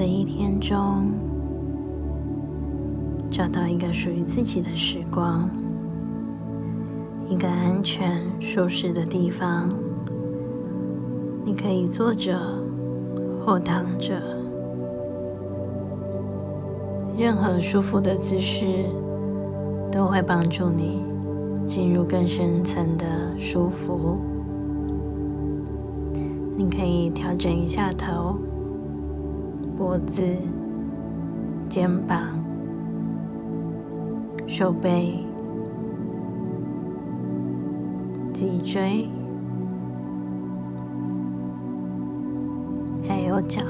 [0.00, 1.12] 的一天中，
[3.30, 5.50] 找到一个属于自己的时光，
[7.28, 9.68] 一个安全、舒适的地方。
[11.44, 12.34] 你可以坐着
[13.44, 14.22] 或躺着，
[17.14, 18.86] 任何舒服的姿势
[19.92, 21.02] 都会帮助你
[21.66, 23.04] 进入更深层的
[23.38, 24.16] 舒服。
[26.56, 28.38] 你可以调整一下头、
[29.80, 30.22] 脖子、
[31.66, 32.18] 肩膀、
[34.46, 35.14] 手背、
[38.30, 39.08] 脊椎。
[43.08, 43.62] 还有脚，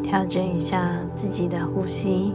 [0.00, 2.32] 调整一下自己的呼吸，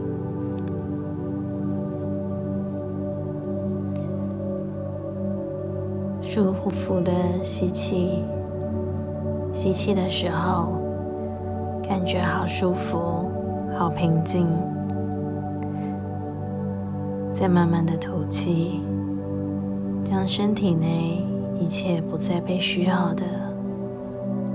[6.21, 8.21] 舒服服的吸气。
[9.66, 10.73] 吸气的时候，
[11.81, 13.31] 感觉好舒服，
[13.75, 14.45] 好平静。
[17.33, 18.80] 再慢慢的吐气，
[20.03, 21.25] 将身体内
[21.59, 23.23] 一切不再被需要的。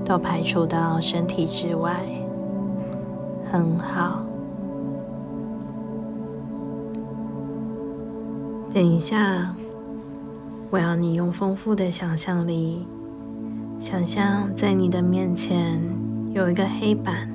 [0.05, 2.05] 都排除到身体之外，
[3.51, 4.23] 很好。
[8.73, 9.53] 等一下，
[10.71, 12.87] 我要你用丰富的想象力，
[13.81, 15.83] 想象在你的面前
[16.35, 17.27] 有一个黑板，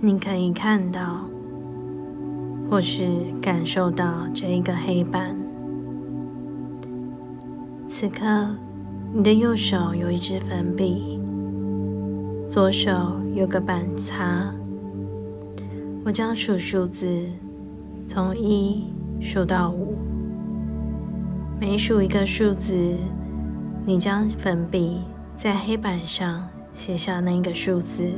[0.00, 1.24] 你可以看到，
[2.70, 3.08] 或是
[3.42, 5.36] 感受到这一个黑板。
[7.88, 8.48] 此刻。
[9.14, 11.20] 你的右手有一支粉笔，
[12.48, 12.90] 左手
[13.34, 14.50] 有个板擦。
[16.02, 17.26] 我将数数字，
[18.06, 18.86] 从一
[19.20, 19.98] 数到五。
[21.60, 22.94] 每数一个数字，
[23.84, 25.00] 你将粉笔
[25.36, 28.12] 在黑板上写下那个数字。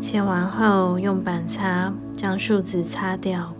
[0.00, 3.54] 写完后，用板擦将数字擦掉。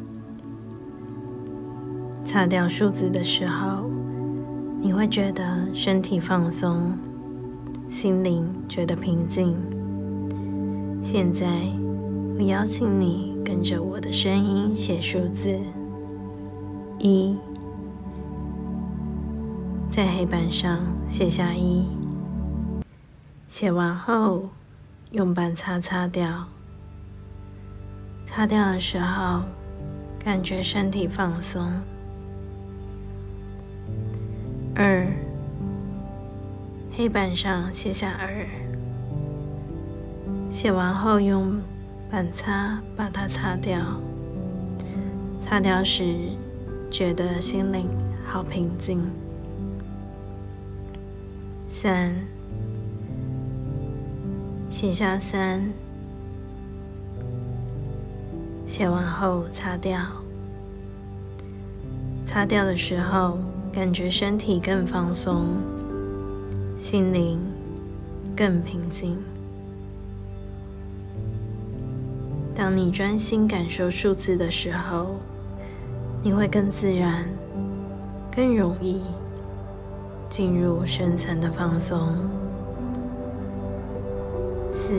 [2.26, 3.91] 擦掉数字的时候。
[4.82, 6.92] 你会觉得身体放松，
[7.88, 9.56] 心灵觉得平静。
[11.02, 11.46] 现在，
[12.36, 15.58] 我邀请你跟着我的声音写数字
[16.98, 17.34] 一，
[19.94, 21.87] 在黑板上写下一。
[23.47, 24.49] 写完后，
[25.12, 26.49] 用板擦擦掉。
[28.27, 29.43] 擦掉的时候，
[30.19, 31.71] 感觉身体放松。
[34.75, 35.06] 二，
[36.97, 38.44] 黑板上写下二，
[40.50, 41.62] 写完后用
[42.11, 43.78] 板擦把它擦掉。
[45.41, 46.32] 擦掉时，
[46.91, 47.88] 觉得心灵
[48.26, 49.09] 好平静。
[51.84, 52.14] 三，
[54.70, 55.70] 写下三，
[58.66, 60.00] 写完后擦掉。
[62.24, 63.36] 擦掉的时候。
[63.70, 65.46] 感觉身体更放松，
[66.78, 67.40] 心灵
[68.36, 69.18] 更平静。
[72.54, 75.16] 当你专心感受数字的时候，
[76.22, 77.28] 你会更自然、
[78.30, 79.02] 更容易
[80.36, 82.08] 进入深层的放松。
[84.72, 84.94] 四，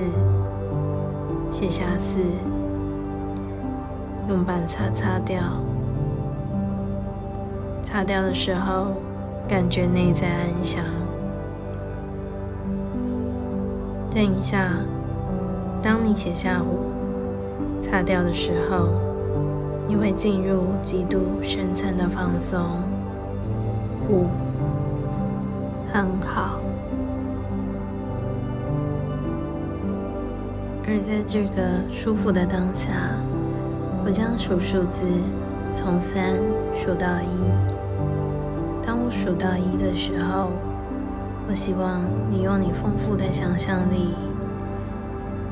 [1.51, 2.22] 写下四，
[4.29, 5.41] 用板擦擦掉。
[7.84, 8.94] 擦掉的时候，
[9.46, 10.81] 感觉内在安详。
[14.12, 14.69] 等一下，
[15.81, 18.88] 当你写下五，擦掉的时候，
[19.85, 22.61] 你会进入极度深层的放松。
[24.09, 24.28] 五，
[26.02, 26.59] 很好。
[30.88, 32.92] 而在这个舒服的当下，
[34.06, 35.06] 我将数数字，
[35.72, 36.36] 从三
[36.76, 37.50] 数到一。
[38.86, 40.52] 当我数到一的时候，
[41.47, 44.14] 我希望你用你丰富的想象力，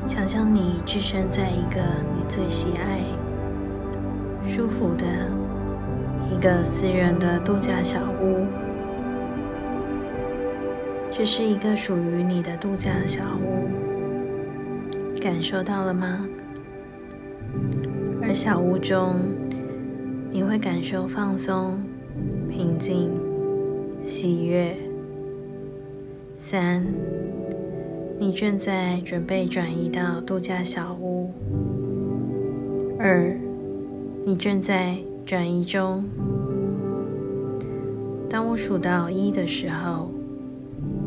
[0.06, 1.80] 想象你置身在一个
[2.14, 3.00] 你最喜爱、
[4.48, 5.04] 舒服的
[6.30, 8.43] 一个私人的度假小屋。
[11.16, 13.68] 这是一个属于你的度假小屋，
[15.20, 16.28] 感受到了吗？
[18.20, 19.14] 而小屋中，
[20.32, 21.80] 你会感受放松。
[22.50, 23.12] 平静、
[24.04, 24.76] 喜悦。
[26.36, 26.84] 三，
[28.18, 31.32] 你正在准备转移到度假小屋。
[32.98, 33.38] 二，
[34.24, 36.04] 你正在转移中。
[38.28, 40.10] 当我数到一的时候，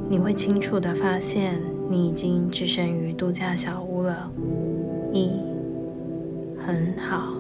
[0.09, 4.31] 你会清楚的发现，你已经置身于度假小屋了。
[5.11, 5.31] 一，
[6.65, 7.33] 很好。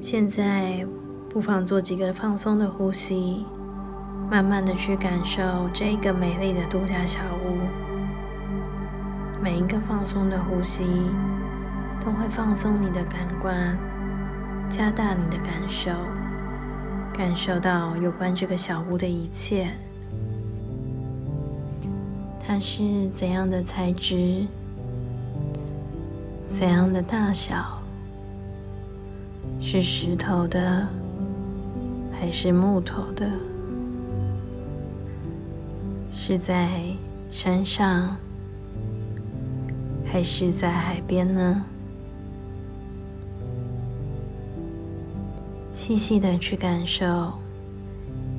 [0.00, 0.84] 现在，
[1.28, 3.46] 不妨做几个放松的呼吸，
[4.28, 5.40] 慢慢的去感受
[5.72, 7.58] 这个美丽的度假小屋。
[9.40, 10.84] 每一个放松的呼吸，
[12.04, 13.78] 都会放松你的感官，
[14.68, 15.90] 加大你的感受，
[17.16, 19.70] 感受到有关这个小屋的一切。
[22.38, 24.46] 它是怎样的材质？
[26.50, 27.82] 怎样的大小？
[29.60, 30.86] 是石头的，
[32.12, 33.26] 还是木头的？
[36.14, 36.68] 是在
[37.30, 38.14] 山上，
[40.04, 41.64] 还是在海边呢？
[45.76, 47.30] 细细的去感受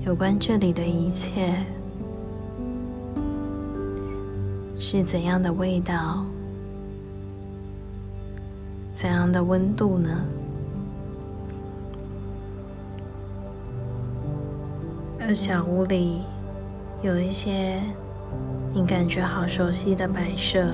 [0.04, 1.64] 有关这里的一切，
[4.76, 6.26] 是怎样的味道？
[8.92, 10.10] 怎样的温度呢？
[15.20, 16.22] 而小屋里
[17.04, 17.80] 有一些
[18.74, 20.68] 你感觉好熟悉的摆设，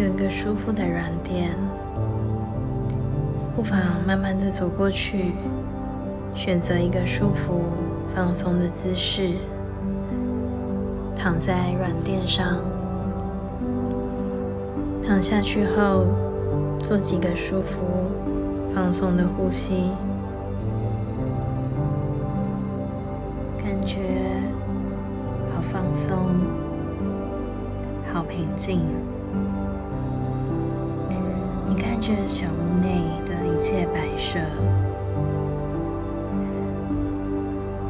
[0.00, 1.50] 有一个舒服的软垫，
[3.54, 5.34] 不妨慢慢的走过去，
[6.34, 7.60] 选择一个舒服、
[8.14, 9.34] 放松的姿势，
[11.14, 12.60] 躺在软垫上，
[15.06, 16.06] 躺下去后
[16.78, 17.76] 做几个舒服。
[18.74, 19.90] 放松的呼吸，
[23.58, 23.98] 感觉
[25.52, 26.16] 好放松，
[28.10, 28.80] 好平静。
[31.80, 34.38] 看着小屋内的一切摆设，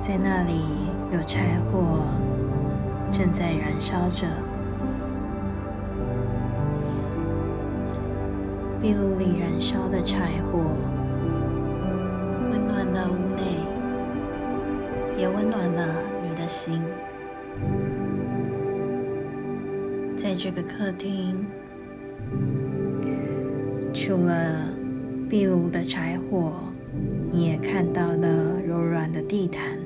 [0.00, 0.62] 在那里
[1.12, 2.04] 有柴火
[3.10, 4.28] 正在燃烧着。
[8.80, 10.60] 壁炉里燃烧的柴火，
[12.50, 13.58] 温暖了屋内，
[15.18, 16.80] 也温暖了你的心。
[20.16, 21.44] 在这个客厅，
[24.02, 24.66] 除了
[25.28, 26.54] 壁炉的柴火，
[27.30, 29.78] 你也看到了柔软的地毯，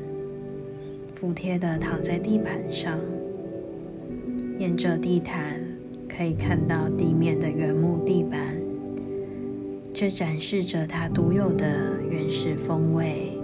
[1.16, 2.96] 服帖的躺在地板上。
[4.56, 5.61] 沿着地毯，
[6.08, 8.56] 可以看到地面的原木地板。
[9.93, 11.66] 这展示着它独有的
[12.08, 13.37] 原始风味。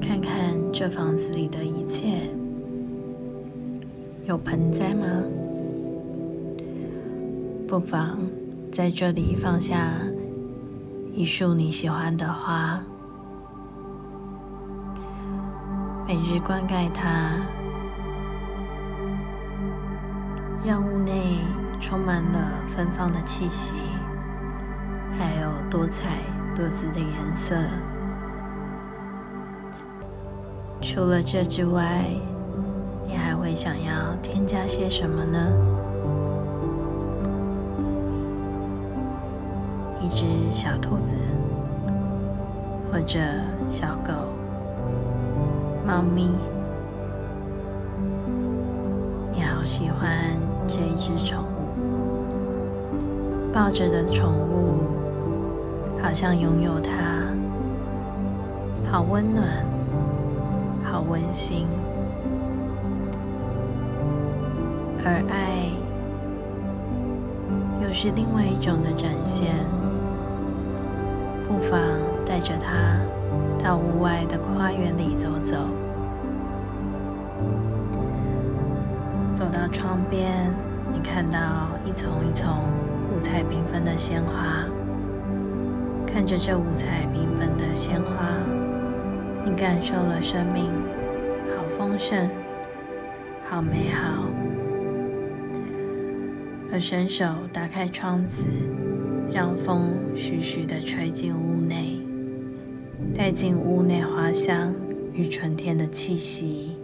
[0.00, 2.30] 看看这房子里的一切，
[4.26, 5.22] 有盆栽吗？
[7.74, 8.16] 不妨
[8.70, 9.94] 在这里放下
[11.12, 12.78] 一束你喜欢的花，
[16.06, 17.32] 每日灌溉它，
[20.64, 21.40] 让屋内
[21.80, 23.74] 充满了芬芳的气息。
[25.18, 26.18] 还有多彩
[26.54, 27.56] 多姿的颜色。
[30.80, 32.04] 除了这之外，
[33.04, 35.73] 你还会想要添加些什么呢？
[40.04, 41.14] 一只小兔子，
[42.92, 43.18] 或者
[43.70, 44.12] 小狗、
[45.86, 46.28] 猫咪，
[49.32, 50.10] 你好喜欢
[50.68, 51.80] 这一只宠物，
[53.50, 54.92] 抱着的宠物。
[56.02, 56.92] 好像拥有它，
[58.92, 59.64] 好温暖，
[60.84, 61.66] 好温馨。
[65.02, 65.70] 而爱
[67.82, 69.54] 又是另外一种的展现。
[71.54, 71.78] 不妨
[72.26, 72.98] 带着它
[73.62, 75.56] 到屋外的花园里走走，
[79.32, 80.52] 走到窗边，
[80.92, 82.56] 你看到一丛一丛
[83.14, 84.66] 五彩缤纷的鲜花。
[86.04, 88.26] 看着这五彩缤纷的鲜花，
[89.44, 90.72] 你感受了生命，
[91.56, 92.28] 好丰盛，
[93.48, 94.24] 好美好。
[96.72, 98.42] 而伸手打开窗子，
[99.32, 101.98] 让风徐徐的吹进屋内，
[103.14, 104.74] 带进屋内花香
[105.12, 106.76] 与春天的气息。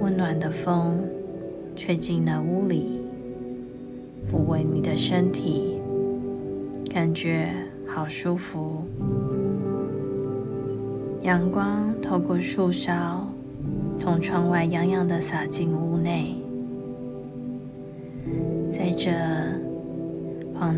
[0.00, 1.02] 温暖的风
[1.76, 3.00] 吹进了屋里，
[4.30, 5.78] 抚慰你的身体，
[6.90, 7.48] 感觉。
[7.94, 8.86] 好舒服，
[11.20, 13.28] 阳光透过树梢，
[13.98, 16.41] 从窗外洋洋的洒进屋内。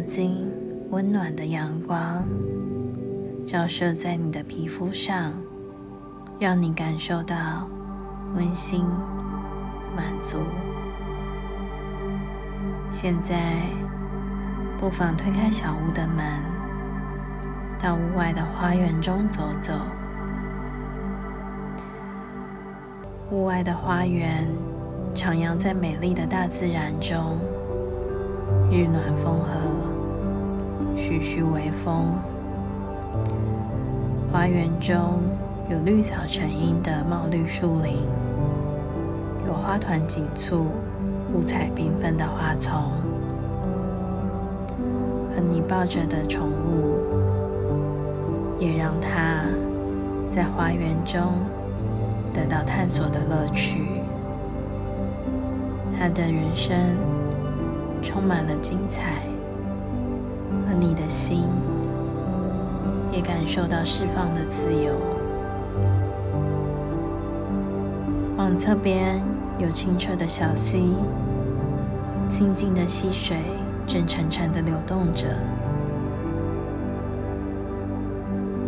[0.05, 0.53] 在这黄金
[0.91, 2.25] 温暖的阳光
[3.47, 5.33] 照射在你的皮肤上，
[6.39, 7.69] 让你感受到
[8.35, 8.85] 温馨、
[9.97, 10.39] 满足。
[12.91, 13.63] 现在，
[14.79, 16.25] 不妨推开小屋的门，
[17.79, 19.73] 到屋外的花园中走走。
[23.31, 24.47] 屋外的花园
[25.15, 27.39] 徜徉在美丽的大自然中，
[28.71, 29.84] 日暖风和，
[30.97, 32.15] 徐徐微风。
[34.33, 35.23] 花园中
[35.71, 37.99] 有绿草成荫的茂绿树林，
[39.47, 40.67] 有花团锦簇、
[41.33, 42.93] 五彩缤纷的花丛，
[45.37, 46.99] 而你抱着的宠物，
[48.59, 49.45] 也让它
[50.35, 51.21] 在花园中。
[52.33, 54.01] 得到探索的乐趣，
[55.97, 56.77] 他的人生
[58.03, 59.23] 充满了精彩，
[60.67, 61.45] 而你的心
[63.11, 64.93] 也感受到释放的自由。
[68.37, 69.23] 往侧边
[69.59, 70.95] 有清澈的小溪，
[72.29, 73.37] 静静的溪水
[73.87, 75.29] 正潺潺的流动着，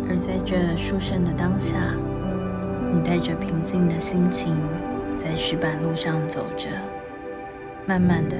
[0.09, 1.75] 而在这殊胜的当下。
[2.93, 4.55] 你带着平静的心情，
[5.17, 6.69] 在石板路上走着，
[7.85, 8.37] 慢慢的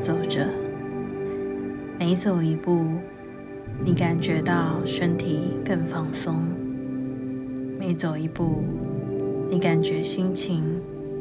[0.00, 0.63] 走着。
[1.96, 2.98] 每走一步，
[3.84, 6.34] 你感觉到身体更放松；
[7.78, 8.62] 每走一步，
[9.48, 10.64] 你感觉心情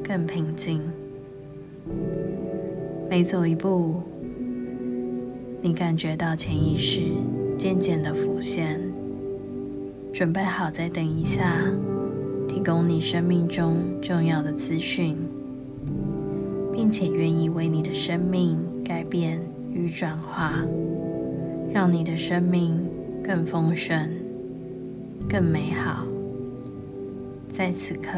[0.03, 0.79] 更平静；
[3.09, 4.01] 每走一步，
[5.61, 7.01] 你感觉到潜意识
[7.57, 8.81] 渐渐的浮现，
[10.11, 11.63] 准备好再等一下。
[12.45, 15.15] 提供你生命中重要的资讯，
[16.73, 19.39] 并且愿意为你的生命改变
[19.73, 20.53] 与转化，
[21.73, 22.79] 让你的生命
[23.23, 24.09] 更丰盛、
[25.27, 26.05] 更美好。
[27.51, 28.11] 在此刻，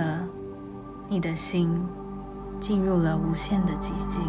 [1.07, 1.69] 你的心
[2.59, 4.21] 进入了无限的寂静，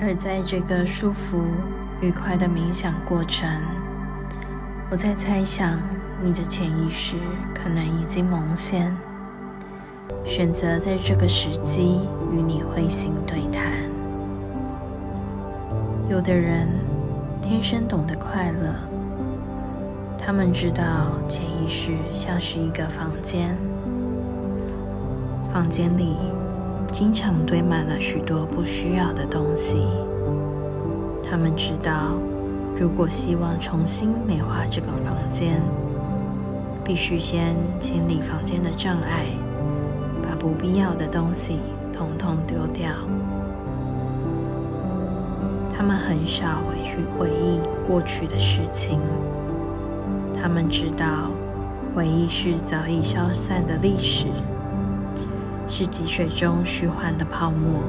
[0.00, 1.42] 而在这个舒服、
[2.00, 3.48] 愉快的冥想过程，
[4.90, 5.80] 我在猜想。
[6.20, 7.16] 你的潜意识
[7.54, 8.92] 可能已经蒙现，
[10.24, 12.00] 选择在这个时机
[12.32, 13.64] 与你会心对谈。
[16.08, 16.68] 有的人
[17.40, 18.74] 天生懂得快乐，
[20.18, 23.56] 他们知道潜意识像是一个房间，
[25.52, 26.16] 房间里
[26.92, 29.86] 经常堆满了许多不需要的东西。
[31.22, 32.14] 他们知道，
[32.74, 35.62] 如果希望重新美化这个房间，
[36.82, 39.26] 必须先清理房间的障碍，
[40.38, 41.58] 不必要的东西
[41.92, 42.90] 统统丢掉。
[45.76, 49.00] 他们很少回去回忆过去的事情，
[50.34, 51.30] 他们知道
[51.94, 54.26] 回忆是早已消散的历史，
[55.66, 57.80] 是积水中虚幻的泡沫。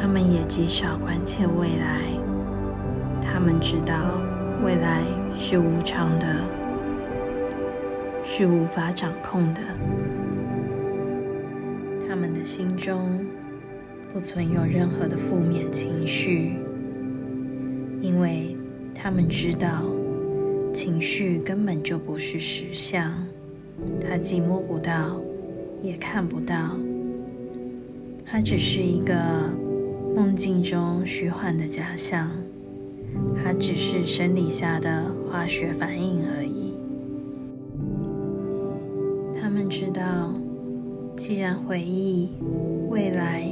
[0.00, 2.00] 他们也极少关切未来，
[3.22, 3.94] 他们知道
[4.64, 5.02] 未来
[5.34, 6.26] 是无常的。
[8.24, 9.60] 是无法掌控的。
[12.22, 13.18] 他们的心中
[14.12, 16.52] 不存有任何的负面情绪，
[18.00, 18.56] 因为
[18.94, 19.82] 他们知道
[20.72, 23.12] 情绪根本就不是实相，
[24.00, 25.20] 它既摸不到，
[25.82, 26.76] 也看不到，
[28.24, 29.52] 它只是一个
[30.14, 32.30] 梦境中虚幻的假象，
[33.42, 36.76] 它只是生理下的化学反应而已。
[39.40, 40.32] 他们知道，
[41.16, 42.32] 既然回忆、
[42.88, 43.44] 未来、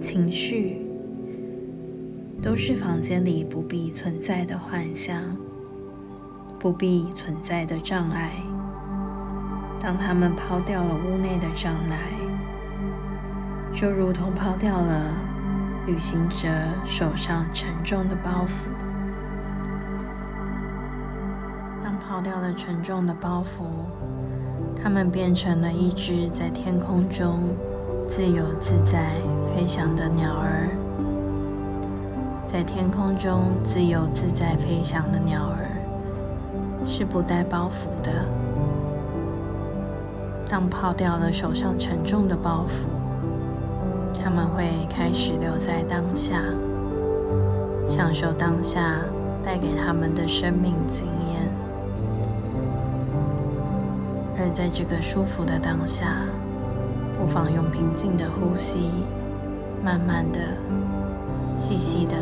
[0.00, 0.80] 情绪
[2.40, 5.36] 都是房间里不必存在的幻象、
[6.58, 8.32] 不必存在的障碍，
[9.78, 11.98] 当他们抛掉了屋内的障碍，
[13.72, 15.12] 就如同抛掉了
[15.86, 16.48] 旅行者
[16.86, 18.70] 手上沉重的包袱。
[21.82, 23.64] 当抛掉了沉重的包袱。
[24.82, 27.40] 它们变成了一只在天空中
[28.08, 29.16] 自由自在
[29.54, 30.68] 飞翔的鸟儿，
[32.46, 35.68] 在天空中自由自在飞翔的鸟儿
[36.86, 38.12] 是不带包袱的。
[40.48, 46.40] 当抛掉了手上沉重的包袱，他们会开始留在当下，
[47.88, 49.00] 享受当下
[49.44, 51.47] 带给他们的生命经验。
[54.50, 56.06] 在这个舒服的当下，
[57.18, 58.90] 不妨用平静的呼吸，
[59.84, 60.40] 慢慢的
[61.54, 62.16] 细细的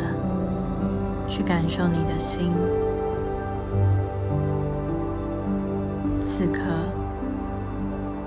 [1.29, 2.53] 去感受你的心。
[6.25, 6.61] 此刻，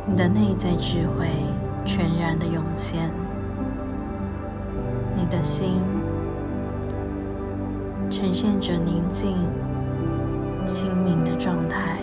[0.06, 1.28] 你的内在智慧
[1.86, 3.12] 全然的涌现，
[5.16, 5.82] 你的心
[8.10, 9.38] 呈现着宁静、
[10.66, 12.00] 清明的状态。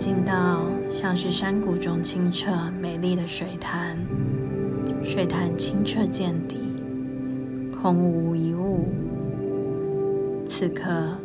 [0.00, 3.98] 静到像是山谷中清澈美丽的水潭，
[5.04, 6.56] 水潭清澈见底，
[7.70, 8.86] 空无一物。
[10.46, 11.18] 此刻，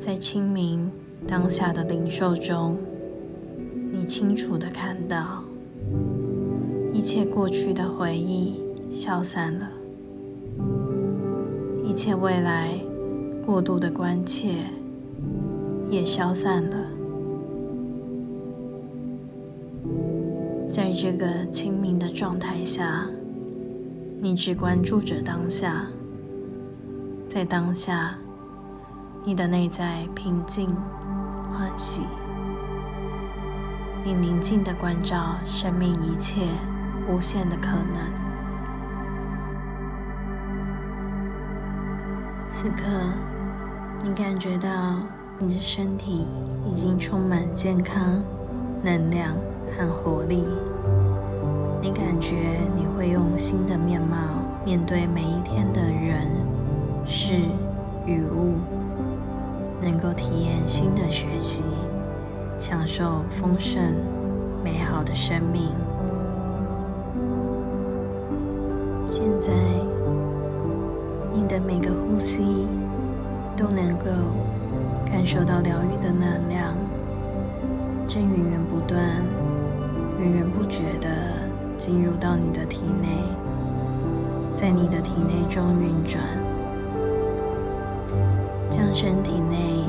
[0.00, 0.90] 在清明
[1.28, 2.78] 当下的灵受中，
[3.92, 5.44] 你清楚的看到，
[6.90, 9.68] 一切过去的回忆消散了，
[11.84, 12.78] 一切未来
[13.44, 14.54] 过度的关切
[15.90, 16.83] 也消散了。
[20.74, 23.06] 在这个清明的状态下，
[24.20, 25.86] 你只关注着当下，
[27.28, 28.16] 在当下，
[29.22, 30.74] 你的内在平静、
[31.52, 32.02] 欢喜，
[34.02, 36.42] 你宁静的关照生命一切
[37.08, 38.12] 无限的可能。
[42.48, 42.82] 此刻，
[44.02, 44.96] 你感觉到
[45.38, 46.26] 你的身体
[46.68, 48.20] 已经充满健康、
[48.84, 49.34] 能量。
[49.76, 50.44] 和活力，
[51.82, 52.36] 你感觉
[52.76, 54.16] 你会用新的面貌
[54.64, 56.30] 面对每一天的人、
[57.04, 57.32] 事
[58.06, 58.54] 与物，
[59.82, 61.64] 能够体验新的学习，
[62.60, 63.82] 享受丰盛
[64.62, 65.72] 美好的生命。
[69.08, 69.52] 现在，
[71.34, 72.68] 你的每个呼吸
[73.56, 74.04] 都能够
[75.04, 76.74] 感受到疗愈的能量，
[78.06, 79.00] 正源源不断。
[80.20, 81.08] 源源不绝的
[81.76, 83.08] 进入到你的体内，
[84.54, 86.22] 在你的体内中运转，
[88.70, 89.84] 将身体内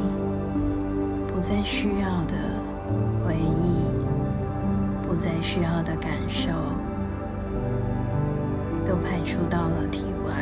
[1.28, 2.36] 不再需要的
[3.23, 3.86] 回忆、
[5.08, 6.51] 不再需要的感受，
[8.84, 10.34] 都排出到了体外。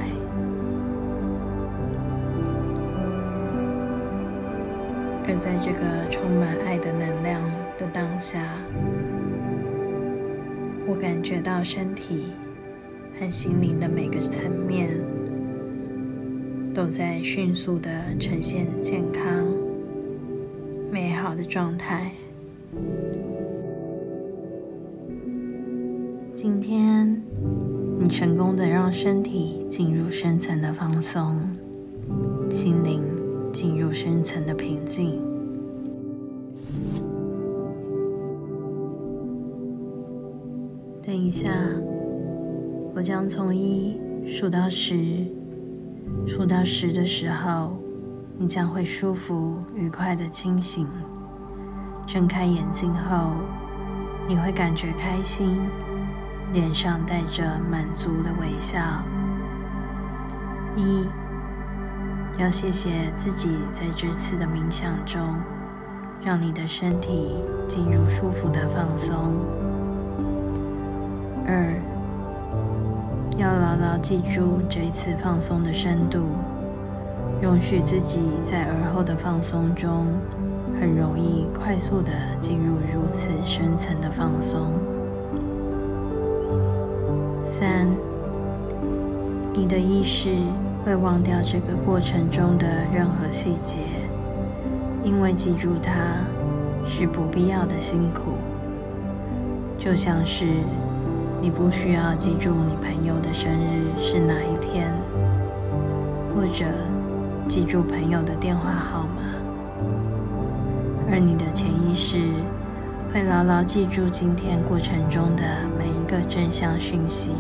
[5.28, 7.42] 而在这个充满爱的能量
[7.78, 8.58] 的当下。
[10.86, 12.34] 我感觉到身体
[13.20, 15.00] 和心灵的每个层面
[16.74, 19.46] 都在迅速的呈现健康、
[20.92, 22.12] 美好的状态。
[26.36, 27.22] 今天，
[28.00, 31.40] 你成功的让身体进入深层的放松，
[32.50, 33.02] 心灵
[33.54, 35.33] 进入深层的平静。
[41.06, 41.50] 等一下，
[42.96, 45.26] 我将从一数到十，
[46.26, 47.76] 数到十的时候，
[48.38, 50.88] 你将会舒服、愉快的清醒。
[52.08, 53.32] 睁开眼睛后，
[54.30, 55.60] 你会感觉开心，
[56.54, 58.80] 脸上带着满足的微笑。
[60.78, 61.06] 一，
[62.40, 65.36] 要谢谢自己在这次的冥想中，
[66.24, 67.36] 让你的身体
[67.68, 69.63] 进入舒服的放松。
[71.46, 71.76] 二，
[73.38, 76.20] 要牢牢记住这一次放松的深度，
[77.42, 80.08] 容许自己在而后的放松中，
[80.80, 84.72] 很容易快速的进入如此深层的放松。
[87.60, 87.90] 三，
[89.54, 90.34] 你的意识
[90.86, 93.80] 会忘掉这个过程中的任何细节，
[95.04, 95.92] 因为记住它
[96.88, 98.38] 是不必要的辛苦，
[99.78, 100.46] 就像是。
[101.44, 104.96] 你不需要记住你朋友的生日是哪一天，
[106.34, 106.64] 或者
[107.50, 109.24] 记住朋友的电话号码，
[111.12, 112.18] 而你的潜意识
[113.14, 115.44] 会牢牢记住今天过程中的
[115.78, 117.32] 每一个正向讯息。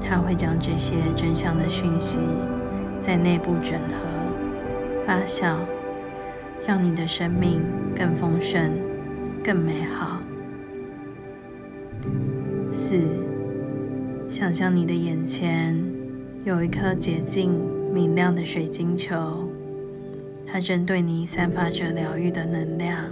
[0.00, 2.20] 它会将这些正向的讯息
[3.00, 5.56] 在内部整合、发酵，
[6.64, 7.64] 让你的生命
[7.96, 8.78] 更丰盛、
[9.42, 10.20] 更美好。
[12.90, 12.98] 四，
[14.26, 15.80] 想象你的眼前
[16.42, 17.52] 有一颗洁净
[17.94, 19.48] 明亮的水晶球，
[20.44, 23.04] 它正对你散发着疗愈的能量。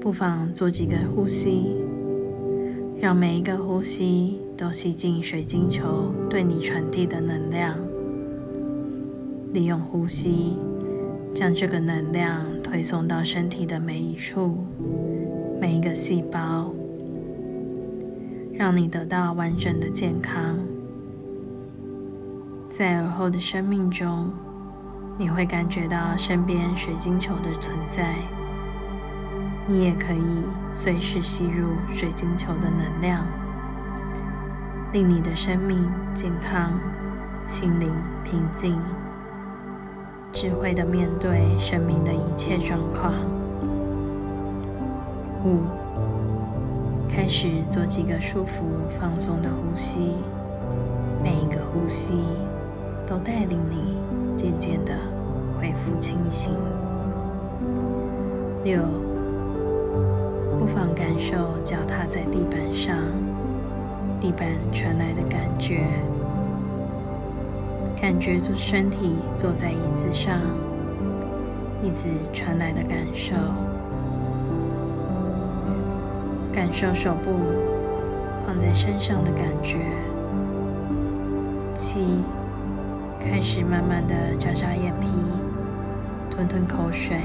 [0.00, 1.74] 不妨做几个呼吸，
[3.00, 7.76] 让每一个呼吸都吸进水晶球对你传递的能量。
[9.52, 10.56] 利用呼吸，
[11.34, 14.58] 将这个能量推送到身体的每一处、
[15.60, 16.72] 每一个细胞。
[18.56, 20.58] 让你得到完整的健康。
[22.70, 24.32] 在而后的生命中，
[25.18, 28.14] 你会感觉到身边水晶球的存在。
[29.66, 33.24] 你也可以随时吸入水晶球的能量，
[34.92, 36.72] 令你的生命健康、
[37.46, 37.90] 心灵
[38.24, 38.78] 平静、
[40.32, 43.14] 智慧的面对生命的一切状况。
[45.44, 45.62] 五，
[47.24, 48.66] 开始做几个舒服、
[49.00, 49.98] 放松的呼吸，
[51.22, 52.12] 每一个呼吸
[53.06, 53.96] 都带领你
[54.36, 54.92] 渐渐的
[55.58, 56.52] 恢复清醒。
[58.62, 58.78] 六。
[60.58, 62.94] 不妨感受脚踏在地板上，
[64.20, 65.86] 地板传来的感觉，
[67.98, 70.42] 感觉坐身体坐在椅子上，
[71.82, 73.34] 椅子传来的感受，
[76.54, 77.40] 感受手部
[78.46, 79.78] 放在身上的感觉。
[81.74, 82.22] 七，
[83.18, 85.08] 开始慢慢的眨眨眼皮，
[86.30, 87.16] 吞吞口水。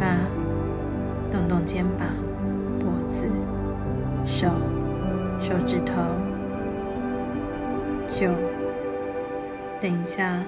[0.00, 0.16] 八。
[1.30, 2.06] 动动肩膀、
[2.78, 3.26] 脖子、
[4.24, 4.46] 手、
[5.40, 6.00] 手指头。
[8.06, 8.30] 九，
[9.80, 10.44] 等一下，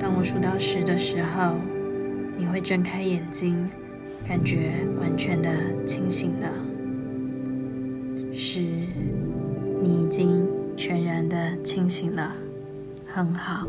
[0.00, 1.56] 当我数到十的时候，
[2.38, 3.68] 你会睁开眼睛，
[4.28, 5.48] 感觉完全的
[5.86, 6.52] 清醒了。
[8.34, 8.60] 是，
[9.80, 12.34] 你已经全然的清醒了，
[13.06, 13.68] 很好。